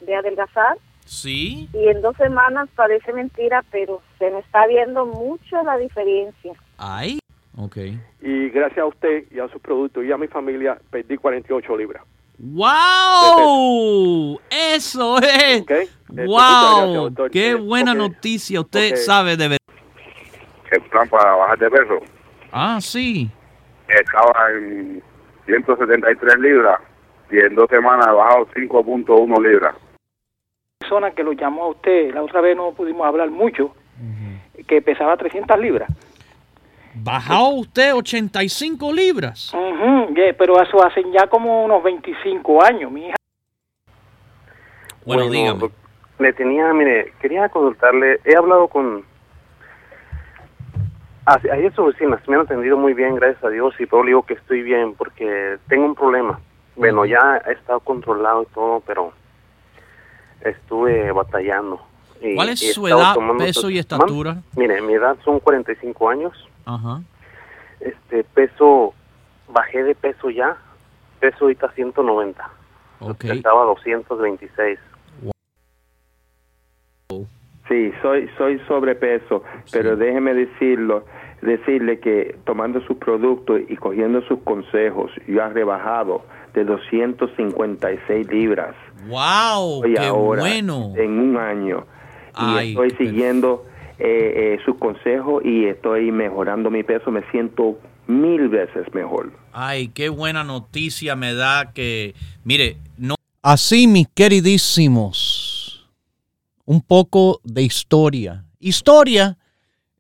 [0.02, 0.78] de adelgazar.
[1.06, 1.68] Sí.
[1.74, 6.54] Y en dos semanas parece mentira, pero se me está viendo mucho la diferencia.
[6.78, 7.20] Ay.
[7.58, 7.78] Ok.
[8.22, 12.04] Y gracias a usted y a su producto y a mi familia perdí 48 libras.
[12.38, 14.40] ¡Wow!
[14.50, 15.66] Eso es.
[16.08, 17.08] ¡Wow!
[17.08, 18.62] Este, ¡Qué buena noticia!
[18.62, 19.58] Usted sabe de verdad.
[20.72, 22.00] El plan para bajar de peso.
[22.52, 23.30] Ah, sí.
[24.00, 25.02] Estaba en
[25.46, 26.80] 173 libras
[27.30, 29.76] y en dos semanas he bajado 5.1 libras.
[30.80, 33.74] Persona que lo llamó a usted, la otra vez no pudimos hablar mucho,
[34.68, 35.90] que pesaba 300 libras.
[36.94, 39.54] ¿Bajó usted 85 libras?
[40.38, 43.16] pero eso hace ya como unos 25 años, mi hija.
[45.06, 45.70] Bueno, dígame.
[46.20, 49.04] Le tenía, mire, quería consultarle, he hablado con...
[51.36, 54.34] Ayer sus vecinas me han atendido muy bien, gracias a Dios, y pero digo que
[54.34, 56.40] estoy bien porque tengo un problema.
[56.76, 59.14] Bueno, ya he estado controlado y todo, pero
[60.42, 61.80] estuve batallando.
[62.36, 64.42] ¿Cuál es su edad, peso y estatura?
[64.56, 66.50] Mire, mi edad son 45 años.
[66.66, 67.02] Ajá.
[67.80, 68.94] Este peso,
[69.48, 70.58] bajé de peso ya,
[71.20, 72.50] peso ahorita 190.
[73.00, 73.24] Ok.
[73.26, 74.80] Estaba 226.
[77.68, 81.06] Sí, soy soy sobrepeso, pero déjeme decirlo,
[81.42, 86.24] decirle que tomando sus productos y cogiendo sus consejos, yo he rebajado
[86.54, 88.76] de 256 libras.
[89.08, 89.84] ¡Wow!
[89.84, 90.94] ¡Qué bueno!
[90.96, 91.86] En un año.
[92.40, 93.66] Y estoy siguiendo
[94.00, 97.12] eh, eh, sus consejos y estoy mejorando mi peso.
[97.12, 97.78] Me siento
[98.08, 99.32] mil veces mejor.
[99.54, 103.16] Ay, qué buena noticia me da que, mire, no.
[103.42, 105.90] Así, mis queridísimos,
[106.66, 108.46] un poco de historia.
[108.60, 109.38] Historia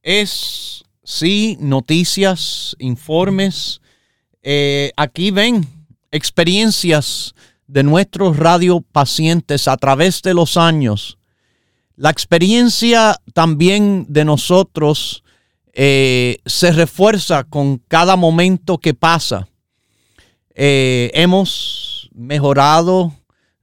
[0.03, 3.81] es, sí, noticias, informes.
[4.41, 5.67] Eh, aquí ven
[6.09, 7.35] experiencias
[7.67, 11.17] de nuestros radiopacientes a través de los años.
[11.95, 15.23] La experiencia también de nosotros
[15.73, 19.47] eh, se refuerza con cada momento que pasa.
[20.55, 23.13] Eh, hemos mejorado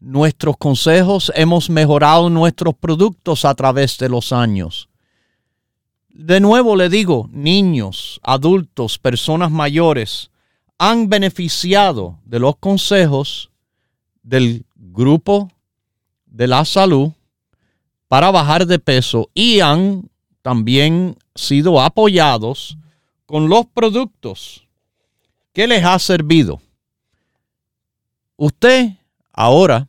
[0.01, 4.88] nuestros consejos, hemos mejorado nuestros productos a través de los años.
[6.19, 10.33] De nuevo le digo, niños, adultos, personas mayores
[10.77, 13.53] han beneficiado de los consejos
[14.25, 15.49] del grupo
[16.27, 17.13] de la salud
[18.09, 20.11] para bajar de peso y han
[20.43, 22.77] también sido apoyados
[23.25, 24.67] con los productos
[25.53, 26.61] que les ha servido.
[28.37, 28.91] Usted
[29.33, 29.87] ahora,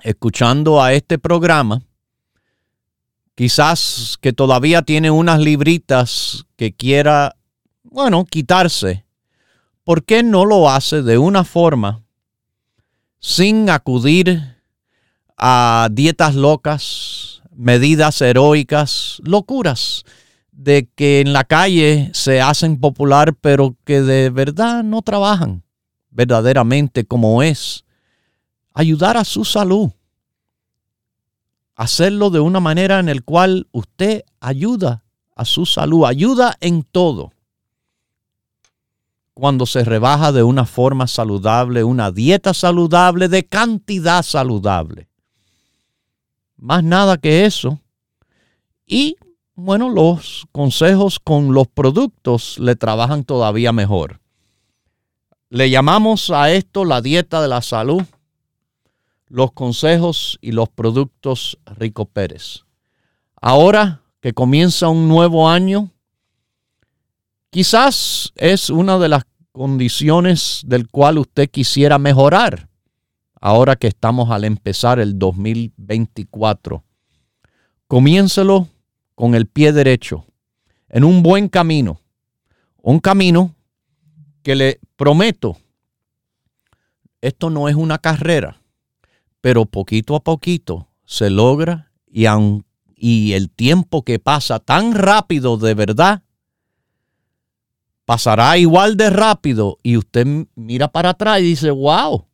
[0.00, 1.82] escuchando a este programa,
[3.34, 7.36] quizás que todavía tiene unas libritas que quiera,
[7.82, 9.04] bueno, quitarse,
[9.84, 12.02] ¿por qué no lo hace de una forma
[13.18, 14.62] sin acudir
[15.36, 20.04] a dietas locas, medidas heroicas, locuras
[20.52, 25.64] de que en la calle se hacen popular, pero que de verdad no trabajan
[26.10, 27.84] verdaderamente como es.
[28.72, 29.90] Ayudar a su salud.
[31.76, 35.04] Hacerlo de una manera en la cual usted ayuda
[35.34, 37.32] a su salud, ayuda en todo.
[39.34, 45.08] Cuando se rebaja de una forma saludable, una dieta saludable, de cantidad saludable.
[46.56, 47.80] Más nada que eso.
[48.86, 49.16] Y
[49.56, 54.20] bueno, los consejos con los productos le trabajan todavía mejor.
[55.48, 58.02] Le llamamos a esto la dieta de la salud,
[59.34, 62.62] los consejos y los productos Rico Pérez.
[63.40, 65.90] Ahora que comienza un nuevo año,
[67.50, 72.68] quizás es una de las condiciones del cual usted quisiera mejorar
[73.40, 76.84] ahora que estamos al empezar el 2024.
[77.88, 78.68] Comiéncelo
[79.16, 80.26] con el pie derecho,
[80.88, 82.00] en un buen camino,
[82.82, 83.52] un camino
[84.44, 85.56] que le prometo,
[87.20, 88.60] esto no es una carrera,
[89.44, 96.22] pero poquito a poquito se logra y el tiempo que pasa tan rápido de verdad,
[98.06, 102.26] pasará igual de rápido y usted mira para atrás y dice, wow,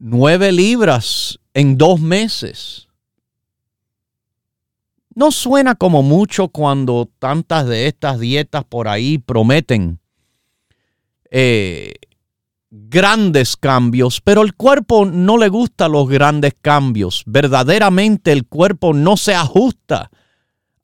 [0.00, 2.88] nueve libras en dos meses.
[5.14, 10.00] No suena como mucho cuando tantas de estas dietas por ahí prometen
[11.30, 11.94] eh,
[12.74, 17.22] grandes cambios, pero el cuerpo no le gusta los grandes cambios.
[17.26, 20.10] Verdaderamente el cuerpo no se ajusta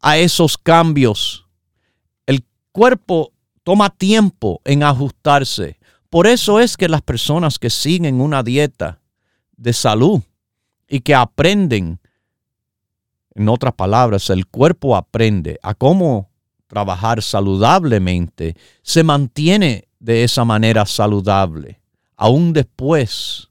[0.00, 1.46] a esos cambios.
[2.26, 3.32] El cuerpo
[3.64, 5.78] toma tiempo en ajustarse.
[6.10, 9.00] Por eso es que las personas que siguen una dieta
[9.56, 10.20] de salud
[10.86, 12.00] y que aprenden,
[13.34, 16.28] en otras palabras, el cuerpo aprende a cómo
[16.66, 21.80] trabajar saludablemente, se mantiene de esa manera saludable,
[22.16, 23.48] aún después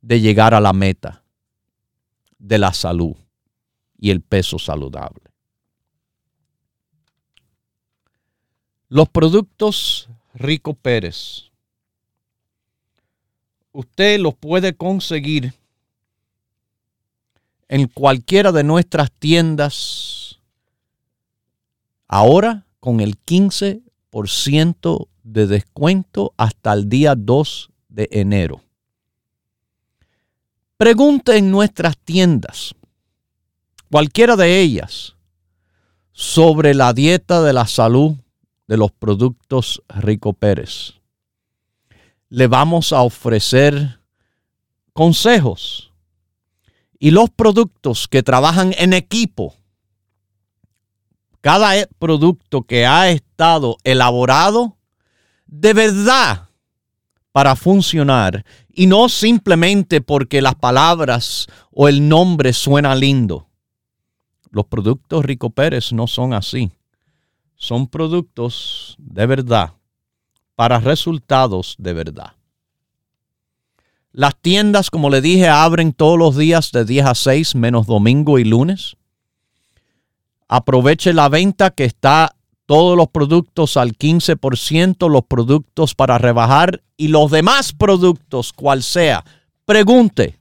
[0.00, 1.22] de llegar a la meta
[2.38, 3.16] de la salud
[3.98, 5.22] y el peso saludable.
[8.88, 11.50] Los productos Rico Pérez.
[13.72, 15.52] Usted los puede conseguir
[17.68, 20.40] en cualquiera de nuestras tiendas
[22.06, 23.82] ahora con el 15%
[25.22, 28.62] de descuento hasta el día 2 de enero.
[30.76, 32.74] Pregunte en nuestras tiendas,
[33.90, 35.16] cualquiera de ellas,
[36.12, 38.14] sobre la dieta de la salud
[38.66, 40.94] de los productos Rico Pérez.
[42.28, 44.00] Le vamos a ofrecer
[44.92, 45.92] consejos
[46.98, 49.54] y los productos que trabajan en equipo.
[51.40, 54.76] Cada e, producto que ha estado elaborado
[55.46, 56.48] de verdad
[57.32, 63.48] para funcionar y no simplemente porque las palabras o el nombre suena lindo.
[64.50, 66.70] Los productos Rico Pérez no son así.
[67.54, 69.72] Son productos de verdad
[70.54, 72.32] para resultados de verdad.
[74.10, 78.40] Las tiendas, como le dije, abren todos los días de 10 a 6, menos domingo
[78.40, 78.96] y lunes.
[80.48, 82.34] Aproveche la venta que está
[82.66, 89.24] todos los productos al 15%, los productos para rebajar y los demás productos, cual sea.
[89.64, 90.38] Pregunte.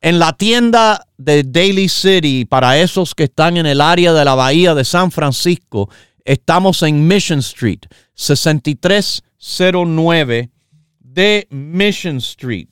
[0.00, 4.34] En la tienda de Daily City, para esos que están en el área de la
[4.34, 5.88] bahía de San Francisco,
[6.24, 7.82] estamos en Mission Street,
[8.14, 10.50] 6309
[10.98, 12.68] de Mission Street.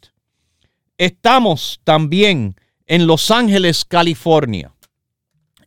[0.99, 2.57] Estamos también
[2.87, 4.73] en Los Ángeles, California,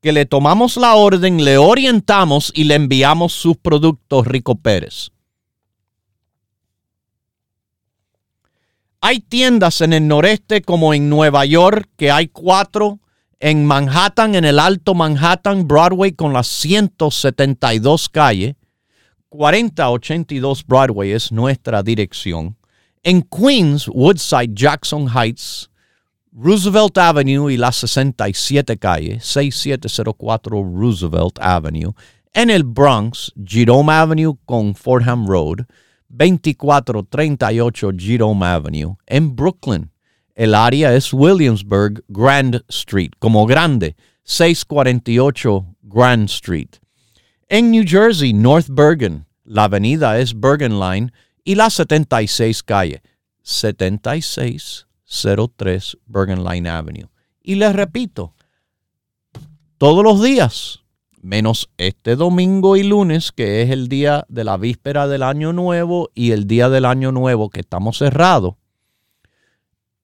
[0.02, 5.12] que le tomamos la orden, le orientamos y le enviamos sus productos Rico Pérez.
[9.02, 13.00] Hay tiendas en el noreste como en Nueva York, que hay cuatro,
[13.40, 18.56] en Manhattan, en el Alto Manhattan, Broadway con las 172 calles,
[19.30, 22.58] 4082 Broadway es nuestra dirección.
[23.04, 25.70] En Queens, Woodside, Jackson Heights,
[26.34, 31.94] Roosevelt Avenue y la 67 calle, 6704 Roosevelt Avenue.
[32.34, 35.66] En el Bronx, Jerome Avenue con Fordham Road,
[36.10, 38.96] 2438 Jerome Avenue.
[39.08, 39.89] En Brooklyn,
[40.40, 46.78] el área es Williamsburg Grand Street, como grande, 648 Grand Street.
[47.50, 51.12] En New Jersey, North Bergen, la avenida es Bergen Line
[51.44, 53.02] y la 76 calle,
[53.42, 57.10] 7603 Bergen Line Avenue.
[57.44, 58.34] Y les repito,
[59.78, 60.86] todos los días,
[61.22, 66.12] menos este domingo y lunes, que es el día de la víspera del año nuevo
[66.16, 68.56] y el día del año nuevo que estamos cerrados,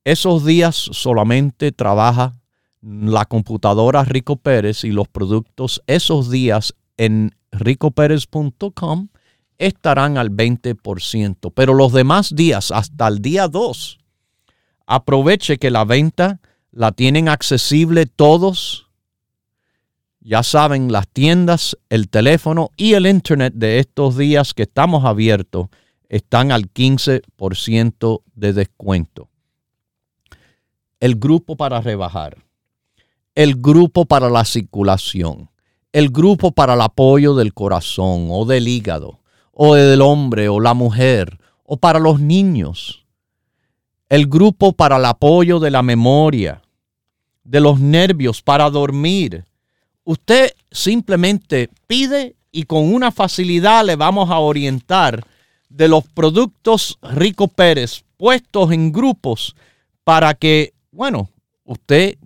[0.06, 2.36] esos días solamente trabaja
[2.82, 9.08] la computadora Rico Pérez y los productos esos días en ricopérez.com
[9.58, 13.98] estarán al 20%, pero los demás días, hasta el día 2,
[14.86, 16.40] aproveche que la venta
[16.72, 18.88] la tienen accesible todos.
[20.20, 25.70] Ya saben, las tiendas, el teléfono y el internet de estos días que estamos abiertos
[26.10, 29.30] están al 15% de descuento.
[31.00, 32.38] El grupo para rebajar,
[33.36, 35.50] el grupo para la circulación,
[35.92, 39.20] el grupo para el apoyo del corazón o del hígado,
[39.52, 43.06] o del hombre o la mujer, o para los niños,
[44.10, 46.62] el grupo para el apoyo de la memoria,
[47.44, 49.46] de los nervios, para dormir.
[50.04, 55.26] Usted simplemente pide y con una facilidad le vamos a orientar
[55.70, 59.56] de los productos Rico Pérez puestos en grupos
[60.04, 61.30] para que, bueno,
[61.66, 62.18] usted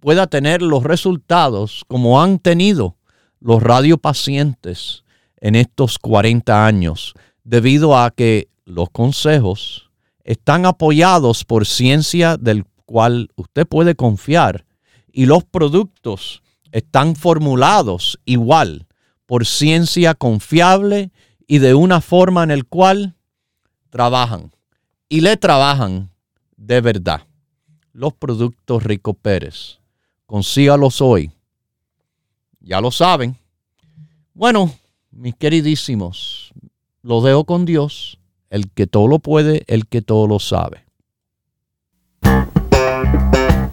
[0.00, 2.96] pueda tener los resultados como han tenido
[3.38, 5.04] los radiopacientes
[5.40, 7.14] en estos 40 años,
[7.44, 9.90] debido a que los consejos
[10.24, 14.66] están apoyados por ciencia del cual usted puede confiar
[15.12, 16.42] y los productos
[16.72, 18.88] están formulados igual
[19.26, 21.12] por ciencia confiable
[21.46, 23.14] y de una forma en el cual
[23.90, 24.50] trabajan
[25.08, 26.10] y le trabajan
[26.56, 27.27] de verdad.
[27.98, 29.80] Los productos Rico Pérez.
[30.24, 31.32] Consígalos hoy.
[32.60, 33.36] Ya lo saben.
[34.34, 34.72] Bueno,
[35.10, 36.52] mis queridísimos,
[37.02, 38.20] lo dejo con Dios,
[38.50, 40.84] el que todo lo puede, el que todo lo sabe.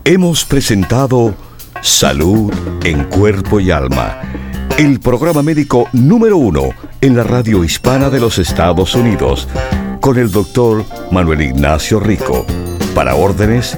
[0.05, 1.35] Hemos presentado
[1.83, 2.51] Salud
[2.83, 4.21] en Cuerpo y Alma,
[4.79, 6.69] el programa médico número uno
[6.99, 9.47] en la radio hispana de los Estados Unidos,
[10.01, 12.43] con el doctor Manuel Ignacio Rico.
[12.95, 13.77] Para órdenes,